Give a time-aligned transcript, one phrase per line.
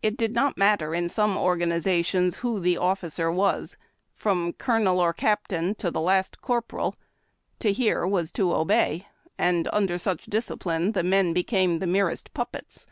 [0.00, 3.76] It did not matter in some organizations who the offi cer was,
[4.14, 6.96] from colonel or captain to the last corporal,
[7.58, 12.86] to hear was to obey, and under such discipline the men became the merest puppets.